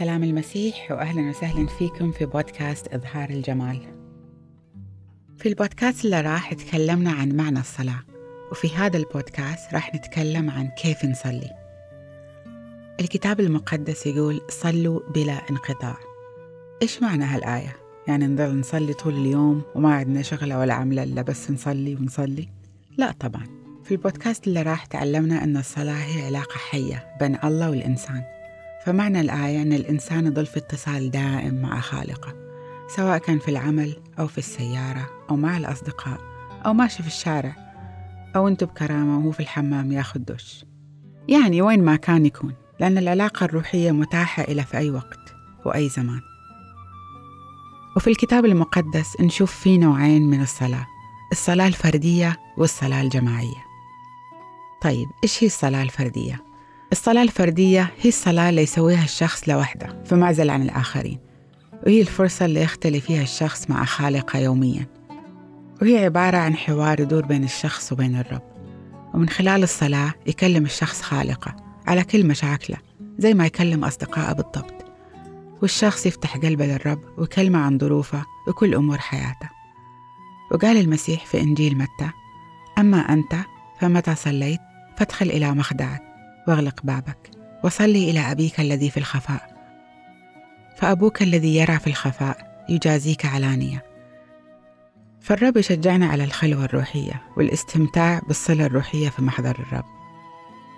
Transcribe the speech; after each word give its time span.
سلام 0.00 0.22
المسيح 0.22 0.90
واهلا 0.90 1.30
وسهلا 1.30 1.66
فيكم 1.66 2.12
في 2.12 2.26
بودكاست 2.26 2.88
إظهار 2.88 3.30
الجمال. 3.30 3.80
في 5.38 5.48
البودكاست 5.48 6.04
اللي 6.04 6.20
راح 6.20 6.54
تكلمنا 6.54 7.12
عن 7.12 7.36
معنى 7.36 7.60
الصلاة 7.60 8.00
وفي 8.50 8.68
هذا 8.76 8.96
البودكاست 8.96 9.74
راح 9.74 9.94
نتكلم 9.94 10.50
عن 10.50 10.68
كيف 10.68 11.04
نصلي. 11.04 11.50
الكتاب 13.00 13.40
المقدس 13.40 14.06
يقول 14.06 14.40
صلوا 14.48 15.00
بلا 15.14 15.50
انقطاع. 15.50 15.96
إيش 16.82 17.02
معنى 17.02 17.24
هالآية؟ 17.24 17.76
يعني 18.08 18.26
نضل 18.26 18.60
نصلي 18.60 18.92
طول 18.94 19.14
اليوم 19.14 19.62
وما 19.74 19.94
عندنا 19.94 20.22
شغلة 20.22 20.58
ولا 20.58 20.74
عملة 20.74 21.02
إلا 21.02 21.22
بس 21.22 21.50
نصلي 21.50 21.94
ونصلي؟ 21.94 22.48
لا 22.98 23.12
طبعا. 23.12 23.46
في 23.84 23.90
البودكاست 23.90 24.46
اللي 24.46 24.62
راح 24.62 24.86
تعلمنا 24.86 25.44
إن 25.44 25.56
الصلاة 25.56 26.04
هي 26.04 26.26
علاقة 26.26 26.58
حية 26.58 27.16
بين 27.20 27.38
الله 27.44 27.70
والإنسان. 27.70 28.39
فمعنى 28.86 29.20
الآية 29.20 29.62
أن 29.62 29.72
الإنسان 29.72 30.26
يضل 30.26 30.46
في 30.46 30.56
اتصال 30.56 31.10
دائم 31.10 31.62
مع 31.62 31.80
خالقه 31.80 32.34
سواء 32.96 33.18
كان 33.18 33.38
في 33.38 33.50
العمل 33.50 33.96
أو 34.18 34.26
في 34.26 34.38
السيارة 34.38 35.10
أو 35.30 35.36
مع 35.36 35.56
الأصدقاء 35.56 36.20
أو 36.66 36.72
ماشي 36.72 37.02
في 37.02 37.08
الشارع 37.08 37.56
أو 38.36 38.48
أنتو 38.48 38.66
بكرامة 38.66 39.18
وهو 39.18 39.30
في 39.30 39.40
الحمام 39.40 39.92
ياخد 39.92 40.24
دش. 40.24 40.64
يعني 41.28 41.62
وين 41.62 41.84
ما 41.84 41.96
كان 41.96 42.26
يكون 42.26 42.54
لأن 42.80 42.98
العلاقة 42.98 43.44
الروحية 43.44 43.90
متاحة 43.90 44.42
إلى 44.42 44.64
في 44.64 44.76
أي 44.76 44.90
وقت 44.90 45.34
وأي 45.64 45.88
زمان. 45.88 46.20
وفي 47.96 48.10
الكتاب 48.10 48.44
المقدس 48.44 49.20
نشوف 49.20 49.52
في 49.52 49.78
نوعين 49.78 50.22
من 50.22 50.42
الصلاة 50.42 50.86
الصلاة 51.32 51.66
الفردية 51.66 52.36
والصلاة 52.56 53.02
الجماعية. 53.02 53.64
طيب 54.82 55.08
إيش 55.24 55.42
هي 55.42 55.46
الصلاة 55.46 55.82
الفردية؟ 55.82 56.49
الصلاة 56.92 57.22
الفردية 57.22 57.90
هي 58.00 58.08
الصلاة 58.08 58.48
اللي 58.48 58.62
يسويها 58.62 59.04
الشخص 59.04 59.48
لوحده 59.48 60.02
في 60.04 60.14
معزل 60.14 60.50
عن 60.50 60.62
الآخرين. 60.62 61.18
وهي 61.86 62.00
الفرصة 62.00 62.44
اللي 62.44 62.62
يختلي 62.62 63.00
فيها 63.00 63.22
الشخص 63.22 63.70
مع 63.70 63.84
خالقه 63.84 64.38
يوميا. 64.38 64.86
وهي 65.82 66.04
عبارة 66.04 66.36
عن 66.36 66.56
حوار 66.56 67.00
يدور 67.00 67.26
بين 67.26 67.44
الشخص 67.44 67.92
وبين 67.92 68.16
الرب. 68.16 68.42
ومن 69.14 69.28
خلال 69.28 69.62
الصلاة 69.62 70.14
يكلم 70.26 70.64
الشخص 70.64 71.02
خالقه 71.02 71.56
على 71.86 72.04
كل 72.04 72.26
مشاكله 72.26 72.76
زي 73.18 73.34
ما 73.34 73.46
يكلم 73.46 73.84
أصدقائه 73.84 74.32
بالضبط. 74.32 74.84
والشخص 75.62 76.06
يفتح 76.06 76.36
قلبه 76.36 76.66
للرب 76.66 77.00
ويكلمه 77.18 77.58
عن 77.58 77.78
ظروفه 77.78 78.24
وكل 78.48 78.74
أمور 78.74 78.98
حياته. 78.98 79.50
وقال 80.50 80.76
المسيح 80.76 81.26
في 81.26 81.40
إنجيل 81.40 81.78
متى 81.78 82.10
أما 82.78 82.98
أنت 82.98 83.36
فمتى 83.80 84.14
صليت 84.14 84.60
فادخل 84.98 85.26
إلى 85.26 85.50
مخدعك. 85.50 86.09
واغلق 86.48 86.80
بابك 86.84 87.30
وصلي 87.64 88.10
إلى 88.10 88.20
أبيك 88.20 88.60
الذي 88.60 88.90
في 88.90 88.96
الخفاء. 88.96 89.50
فأبوك 90.76 91.22
الذي 91.22 91.56
يرى 91.56 91.78
في 91.78 91.86
الخفاء 91.86 92.64
يجازيك 92.68 93.26
علانية. 93.26 93.84
فالرب 95.20 95.56
يشجعنا 95.56 96.06
على 96.06 96.24
الخلوة 96.24 96.64
الروحية 96.64 97.22
والاستمتاع 97.36 98.20
بالصلة 98.28 98.66
الروحية 98.66 99.08
في 99.08 99.22
محضر 99.22 99.58
الرب. 99.58 99.84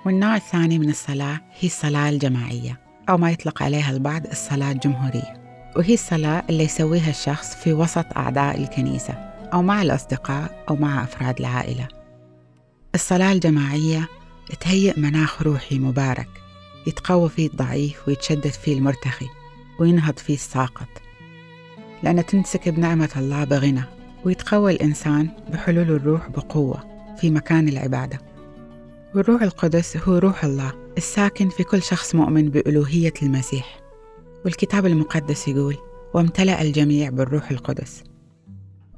والنوع 0.07 0.37
الثاني 0.37 0.79
من 0.79 0.91
الصلاة 0.91 1.41
هي 1.61 1.69
الصلاة 1.69 2.09
الجماعية 2.09 2.81
أو 3.09 3.19
ما 3.19 3.31
يطلق 3.31 3.63
عليها 3.63 3.91
البعض 3.91 4.27
الصلاة 4.27 4.73
الجمهورية. 4.73 5.43
وهي 5.77 5.95
الصلاة 5.95 6.43
اللي 6.51 6.65
يسويها 6.65 7.11
الشخص 7.11 7.55
في 7.55 7.73
وسط 7.73 8.07
أعضاء 8.17 8.61
الكنيسة 8.61 9.13
أو 9.53 9.63
مع 9.63 9.83
الأصدقاء 9.83 10.65
أو 10.69 10.77
مع 10.77 11.05
أفراد 11.05 11.39
العائلة. 11.41 11.89
الصلاة 12.95 13.33
الجماعية 13.33 14.09
تهيئ 14.57 15.01
مناخ 15.01 15.43
روحي 15.43 15.79
مبارك 15.79 16.29
يتقوى 16.87 17.29
فيه 17.29 17.47
الضعيف 17.47 18.09
ويتشدد 18.09 18.47
فيه 18.47 18.79
المرتخي 18.79 19.27
وينهض 19.79 20.19
فيه 20.19 20.35
الساقط. 20.35 20.89
لأن 22.03 22.27
تنسكب 22.27 22.79
نعمة 22.79 23.11
الله 23.17 23.45
بغنى 23.45 23.83
ويتقوى 24.25 24.73
الإنسان 24.73 25.29
بحلول 25.53 25.91
الروح 25.91 26.29
بقوة 26.29 26.85
في 27.21 27.31
مكان 27.31 27.69
العبادة. 27.69 28.21
والروح 29.15 29.43
القدس 29.43 29.97
هو 29.97 30.19
روح 30.19 30.45
الله 30.45 30.73
الساكن 30.97 31.49
في 31.49 31.65
كل 31.65 31.83
شخص 31.83 32.15
مؤمن 32.15 32.51
بألوهية 32.51 33.15
المسيح. 33.23 33.81
والكتاب 34.45 34.87
المقدس 34.87 35.49
يقول 35.49 35.77
وامتلأ 36.15 36.63
الجميع 36.63 37.11
بالروح 37.11 37.51
القدس 37.51 38.03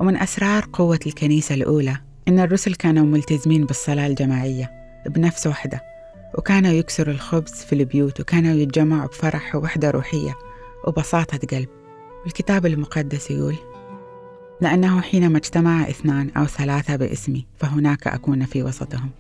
ومن 0.01 0.17
أسرار 0.17 0.69
قوة 0.73 0.99
الكنيسة 1.07 1.55
الأولى 1.55 1.97
إن 2.29 2.39
الرسل 2.39 2.75
كانوا 2.75 3.05
ملتزمين 3.05 3.65
بالصلاة 3.67 4.07
الجماعية. 4.07 4.84
بنفس 5.07 5.47
وحدة 5.47 5.83
وكانوا 6.35 6.73
يكسروا 6.73 7.15
الخبز 7.15 7.53
في 7.53 7.73
البيوت 7.73 8.21
وكانوا 8.21 8.55
يتجمعوا 8.55 9.09
بفرح 9.09 9.55
ووحدة 9.55 9.91
روحية 9.91 10.35
وبساطة 10.87 11.39
قلب. 11.39 11.69
الكتاب 12.27 12.67
المقدس 12.67 13.31
يقول 13.31 13.57
لأنه 14.61 15.01
حينما 15.01 15.39
اجتمع 15.39 15.83
اثنان 15.83 16.31
أو 16.31 16.45
ثلاثة 16.45 16.97
باسمي 16.97 17.47
فهناك 17.57 18.07
أكون 18.07 18.45
في 18.45 18.63
وسطهم. 18.63 19.11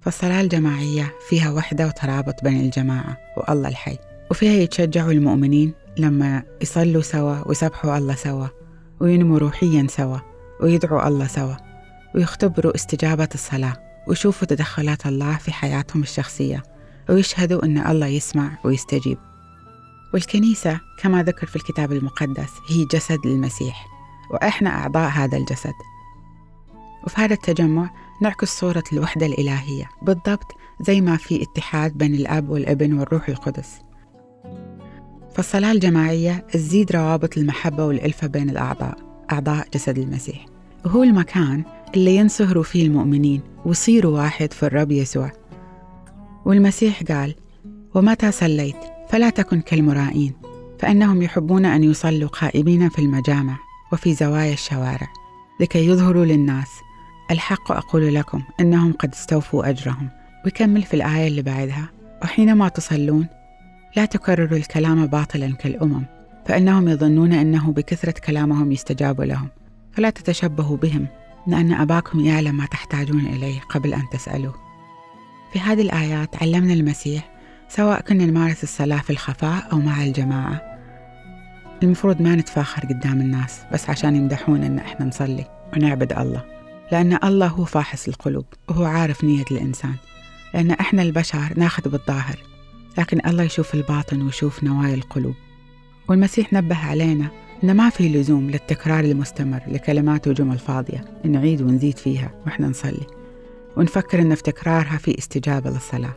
فالصلاة 0.00 0.40
الجماعية 0.40 1.12
فيها 1.28 1.50
وحدة 1.50 1.86
وترابط 1.86 2.44
بين 2.44 2.60
الجماعة 2.60 3.16
والله 3.36 3.68
الحي. 3.68 3.98
وفيها 4.30 4.52
يتشجعوا 4.52 5.12
المؤمنين 5.12 5.72
لما 5.96 6.42
يصلوا 6.62 7.02
سوا 7.02 7.48
ويسبحوا 7.48 7.98
الله 7.98 8.14
سوا 8.14 8.46
وينموا 9.00 9.38
روحيا 9.38 9.86
سوا 9.90 10.18
ويدعوا 10.60 11.08
الله 11.08 11.26
سوا 11.26 11.54
ويختبروا 12.14 12.74
استجابة 12.74 13.28
الصلاة. 13.34 13.93
ويشوفوا 14.08 14.46
تدخلات 14.46 15.06
الله 15.06 15.36
في 15.36 15.52
حياتهم 15.52 16.02
الشخصية 16.02 16.62
ويشهدوا 17.08 17.64
أن 17.64 17.78
الله 17.78 18.06
يسمع 18.06 18.58
ويستجيب. 18.64 19.18
والكنيسة 20.14 20.80
كما 20.98 21.22
ذكر 21.22 21.46
في 21.46 21.56
الكتاب 21.56 21.92
المقدس 21.92 22.50
هي 22.68 22.84
جسد 22.84 23.18
للمسيح 23.26 23.86
وإحنا 24.30 24.70
أعضاء 24.70 25.10
هذا 25.10 25.38
الجسد. 25.38 25.74
وفي 27.04 27.20
هذا 27.20 27.34
التجمع 27.34 27.90
نعكس 28.22 28.58
صورة 28.58 28.84
الوحدة 28.92 29.26
الإلهية 29.26 29.90
بالضبط 30.02 30.52
زي 30.80 31.00
ما 31.00 31.16
في 31.16 31.42
اتحاد 31.42 31.98
بين 31.98 32.14
الأب 32.14 32.48
والابن 32.48 32.98
والروح 32.98 33.28
القدس. 33.28 33.70
فالصلاة 35.34 35.72
الجماعية 35.72 36.46
تزيد 36.52 36.92
روابط 36.92 37.38
المحبة 37.38 37.84
والألفة 37.84 38.26
بين 38.26 38.50
الأعضاء 38.50 38.98
أعضاء 39.32 39.68
جسد 39.74 39.98
المسيح. 39.98 40.46
وهو 40.84 41.02
المكان 41.02 41.64
اللي 41.94 42.16
ينصهروا 42.16 42.62
فيه 42.62 42.86
المؤمنين 42.86 43.40
ويصيروا 43.64 44.18
واحد 44.18 44.52
في 44.52 44.62
الرب 44.66 44.92
يسوع. 44.92 45.32
والمسيح 46.44 47.02
قال 47.02 47.34
ومتى 47.94 48.32
صليت 48.32 48.76
فلا 49.08 49.30
تكن 49.30 49.60
كالمرائين 49.60 50.32
فإنهم 50.78 51.22
يحبون 51.22 51.64
أن 51.64 51.84
يصلوا 51.84 52.28
قائمين 52.28 52.88
في 52.88 52.98
المجامع 52.98 53.56
وفي 53.92 54.14
زوايا 54.14 54.52
الشوارع 54.52 55.08
لكي 55.60 55.86
يظهروا 55.86 56.24
للناس 56.24 56.68
الحق 57.30 57.72
أقول 57.72 58.14
لكم 58.14 58.42
إنهم 58.60 58.92
قد 58.92 59.12
استوفوا 59.12 59.68
أجرهم. 59.68 60.08
ويكمل 60.44 60.82
في 60.82 60.94
الآية 60.94 61.28
اللي 61.28 61.42
بعدها 61.42 61.88
وحينما 62.22 62.68
تصلون 62.68 63.26
لا 63.96 64.04
تكرروا 64.04 64.58
الكلام 64.58 65.06
باطلا 65.06 65.54
كالأمم 65.54 66.04
فإنهم 66.46 66.88
يظنون 66.88 67.32
أنه 67.32 67.72
بكثرة 67.72 68.20
كلامهم 68.26 68.72
يستجاب 68.72 69.20
لهم 69.20 69.48
فلا 69.92 70.10
تتشبهوا 70.10 70.76
بهم 70.76 71.06
لأن 71.46 71.72
أباكم 71.72 72.20
يعلم 72.20 72.56
ما 72.56 72.66
تحتاجون 72.66 73.26
إليه 73.26 73.60
قبل 73.60 73.94
أن 73.94 74.08
تسألوه. 74.12 74.54
في 75.52 75.60
هذه 75.60 75.82
الآيات 75.82 76.42
علمنا 76.42 76.72
المسيح 76.72 77.34
سواء 77.68 78.00
كنا 78.00 78.26
نمارس 78.26 78.62
الصلاة 78.62 78.98
في 78.98 79.10
الخفاء 79.10 79.68
أو 79.72 79.78
مع 79.78 80.02
الجماعة. 80.04 80.60
المفروض 81.82 82.22
ما 82.22 82.34
نتفاخر 82.34 82.82
قدام 82.82 83.20
الناس 83.20 83.60
بس 83.72 83.90
عشان 83.90 84.16
يمدحونا 84.16 84.66
إن 84.66 84.78
إحنا 84.78 85.06
نصلي 85.06 85.44
ونعبد 85.76 86.12
الله 86.12 86.44
لأن 86.92 87.18
الله 87.24 87.46
هو 87.46 87.64
فاحص 87.64 88.08
القلوب 88.08 88.44
وهو 88.68 88.84
عارف 88.84 89.24
نية 89.24 89.44
الإنسان. 89.50 89.94
لأن 90.54 90.70
إحنا 90.70 91.02
البشر 91.02 91.52
ناخذ 91.56 91.90
بالظاهر 91.90 92.38
لكن 92.98 93.20
الله 93.26 93.42
يشوف 93.42 93.74
الباطن 93.74 94.22
ويشوف 94.22 94.64
نوايا 94.64 94.94
القلوب. 94.94 95.34
والمسيح 96.08 96.52
نبه 96.52 96.76
علينا 96.76 97.28
إن 97.64 97.76
ما 97.76 97.90
في 97.90 98.08
لزوم 98.08 98.50
للتكرار 98.50 99.04
المستمر 99.04 99.60
لكلمات 99.68 100.28
وجمل 100.28 100.58
فاضية 100.58 101.04
نعيد 101.24 101.62
ونزيد 101.62 101.98
فيها 101.98 102.30
وإحنا 102.46 102.68
نصلي. 102.68 103.06
ونفكر 103.76 104.18
إن 104.18 104.34
في 104.34 104.42
تكرارها 104.42 104.96
في 104.98 105.18
استجابة 105.18 105.70
للصلاة. 105.70 106.16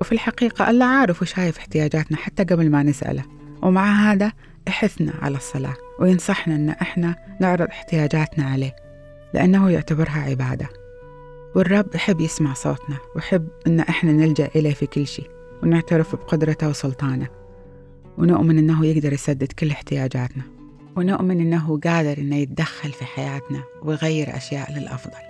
وفي 0.00 0.12
الحقيقة 0.12 0.70
الله 0.70 0.84
عارف 0.84 1.22
وشايف 1.22 1.58
احتياجاتنا 1.58 2.16
حتى 2.16 2.44
قبل 2.44 2.70
ما 2.70 2.82
نسأله. 2.82 3.22
ومع 3.62 4.12
هذا 4.12 4.32
يحثنا 4.68 5.12
على 5.22 5.36
الصلاة 5.36 5.74
وينصحنا 5.98 6.54
إن 6.56 6.68
إحنا 6.68 7.16
نعرض 7.40 7.68
احتياجاتنا 7.68 8.44
عليه 8.44 8.76
لأنه 9.34 9.70
يعتبرها 9.70 10.20
عبادة. 10.20 10.68
والرب 11.54 11.94
يحب 11.94 12.20
يسمع 12.20 12.54
صوتنا 12.54 12.96
ويحب 13.16 13.48
إن 13.66 13.80
إحنا 13.80 14.12
نلجأ 14.12 14.48
إليه 14.56 14.74
في 14.74 14.86
كل 14.86 15.06
شيء 15.06 15.30
ونعترف 15.62 16.16
بقدرته 16.16 16.68
وسلطانه. 16.68 17.39
ونؤمن 18.20 18.58
إنه 18.58 18.86
يقدر 18.86 19.12
يسدد 19.12 19.52
كل 19.52 19.70
احتياجاتنا 19.70 20.42
ونؤمن 20.96 21.40
إنه 21.40 21.80
قادر 21.84 22.18
إنه 22.18 22.36
يتدخل 22.36 22.92
في 22.92 23.04
حياتنا 23.04 23.62
ويغير 23.82 24.36
أشياء 24.36 24.72
للأفضل. 24.72 25.20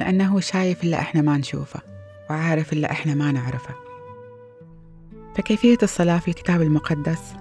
لأنه 0.00 0.40
شايف 0.40 0.84
اللي 0.84 0.96
إحنا 0.96 1.22
ما 1.22 1.36
نشوفه 1.38 1.80
وعارف 2.30 2.72
اللي 2.72 2.86
إحنا 2.86 3.14
ما 3.14 3.32
نعرفه. 3.32 3.74
فكيفية 5.36 5.78
الصلاة 5.82 6.18
في 6.18 6.28
الكتاب 6.28 6.62
المقدس؟ 6.62 7.34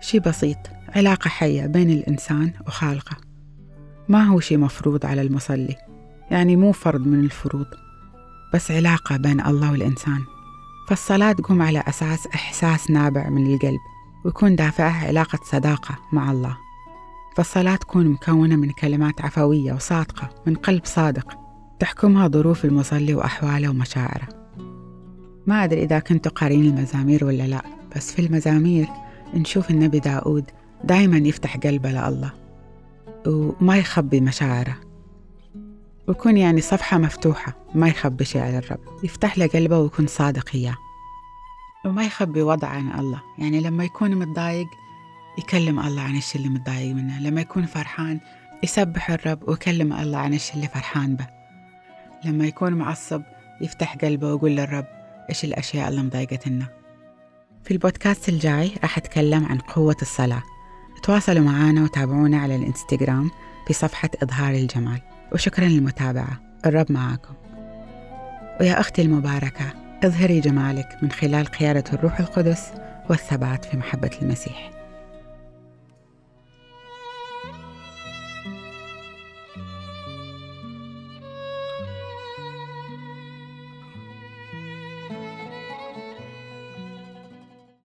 شي 0.00 0.18
بسيط 0.18 0.58
علاقة 0.96 1.28
حية 1.28 1.66
بين 1.66 1.90
الإنسان 1.90 2.52
وخالقه. 2.66 3.16
ما 4.08 4.24
هو 4.24 4.40
شي 4.40 4.56
مفروض 4.56 5.06
على 5.06 5.22
المصلي 5.22 5.76
يعني 6.30 6.56
مو 6.56 6.72
فرض 6.72 7.06
من 7.06 7.20
الفروض 7.20 7.66
بس 8.54 8.70
علاقة 8.70 9.16
بين 9.16 9.40
الله 9.40 9.72
والإنسان. 9.72 10.20
فالصلاة 10.88 11.32
تقوم 11.32 11.62
على 11.62 11.84
أساس 11.88 12.26
إحساس 12.26 12.90
نابع 12.90 13.28
من 13.28 13.54
القلب 13.54 13.80
ويكون 14.24 14.56
دافعها 14.56 15.06
علاقة 15.06 15.38
صداقة 15.42 15.98
مع 16.12 16.30
الله. 16.30 16.56
فالصلاة 17.36 17.76
تكون 17.76 18.06
مكونة 18.06 18.56
من 18.56 18.70
كلمات 18.70 19.20
عفوية 19.20 19.72
وصادقة 19.72 20.30
من 20.46 20.54
قلب 20.54 20.84
صادق 20.84 21.38
تحكمها 21.78 22.28
ظروف 22.28 22.64
المصلي 22.64 23.14
وأحواله 23.14 23.68
ومشاعره. 23.68 24.28
ما 25.46 25.64
أدري 25.64 25.82
إذا 25.82 25.98
كنتوا 25.98 26.32
قارين 26.32 26.64
المزامير 26.64 27.24
ولا 27.24 27.46
لا 27.46 27.62
بس 27.96 28.12
في 28.12 28.26
المزامير 28.26 28.88
نشوف 29.34 29.70
النبي 29.70 29.98
داود 29.98 30.44
دايما 30.84 31.16
يفتح 31.16 31.56
قلبه 31.56 31.90
لله 31.90 32.32
وما 33.26 33.76
يخبي 33.76 34.20
مشاعره. 34.20 34.76
ويكون 36.12 36.36
يعني 36.36 36.60
صفحة 36.60 36.98
مفتوحة 36.98 37.52
ما 37.74 37.88
يخبي 37.88 38.24
شيء 38.24 38.40
على 38.40 38.58
الرب. 38.58 38.78
يفتح 39.04 39.38
له 39.38 39.46
قلبه 39.46 39.78
ويكون 39.78 40.06
صادق 40.06 40.50
إياه. 40.54 40.76
وما 41.84 42.04
يخبي 42.04 42.42
وضعه 42.42 42.68
عن 42.68 43.00
الله. 43.00 43.22
يعني 43.38 43.60
لما 43.60 43.84
يكون 43.84 44.14
متضايق 44.14 44.66
يكلم 45.38 45.80
الله 45.80 46.02
عن 46.02 46.16
الشيء 46.16 46.40
اللي 46.40 46.54
متضايق 46.54 46.94
منه. 46.94 47.20
لما 47.20 47.40
يكون 47.40 47.66
فرحان 47.66 48.20
يسبح 48.62 49.10
الرب 49.10 49.48
ويكلم 49.48 49.92
الله 49.92 50.18
عن 50.18 50.34
الشيء 50.34 50.56
اللي 50.56 50.68
فرحان 50.68 51.16
به. 51.16 51.26
لما 52.24 52.46
يكون 52.46 52.72
معصب 52.72 53.22
يفتح 53.60 53.96
قلبه 53.96 54.26
ويقول 54.26 54.50
للرب 54.50 54.86
إيش 55.30 55.44
الأشياء 55.44 55.88
اللي 55.88 56.02
مضايقتنا 56.02 56.66
في 57.64 57.70
البودكاست 57.70 58.28
الجاي 58.28 58.72
راح 58.82 58.98
أتكلم 58.98 59.44
عن 59.44 59.58
قوة 59.58 59.96
الصلاة. 60.02 60.42
تواصلوا 61.02 61.44
معنا 61.44 61.82
وتابعونا 61.82 62.38
على 62.38 62.56
الإنستغرام 62.56 63.30
في 63.66 63.72
صفحة 63.72 64.10
إظهار 64.22 64.54
الجمال. 64.54 65.11
وشكرا 65.34 65.64
للمتابعة. 65.64 66.40
الرب 66.66 66.92
معاكم. 66.92 67.34
ويا 68.60 68.80
أختي 68.80 69.02
المباركة 69.02 69.64
اظهري 70.04 70.40
جمالك 70.40 70.96
من 71.02 71.10
خلال 71.10 71.46
قيادة 71.46 71.84
الروح 71.92 72.20
القدس 72.20 72.72
والثبات 73.10 73.64
في 73.64 73.76
محبة 73.76 74.10
المسيح. 74.22 74.70